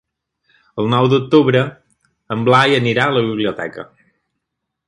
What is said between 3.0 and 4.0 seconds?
a la biblioteca.